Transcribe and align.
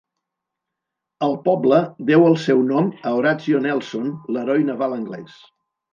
El 1.27 1.35
poble 1.43 1.81
deu 2.09 2.25
el 2.29 2.37
seu 2.45 2.63
nom 2.71 2.89
a 3.11 3.15
Horatio 3.19 3.61
Nelson, 3.67 4.09
l'heroi 4.35 4.69
naval 4.71 4.97
anglès. 5.01 5.37